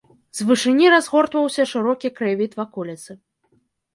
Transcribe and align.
З 0.37 0.45
вышыні 0.51 0.87
разгортваўся 0.93 1.65
шырокі 1.71 2.11
краявід 2.17 2.57
ваколіцы. 2.61 3.11